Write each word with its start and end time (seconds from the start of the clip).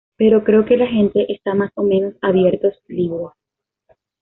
Pero 0.17 0.43
creo 0.43 0.65
que 0.65 0.77
la 0.77 0.87
gente 0.87 1.31
está 1.31 1.53
más 1.53 1.69
o 1.75 1.83
menos 1.83 2.15
abiertos 2.23 2.73
libro. 2.87 3.35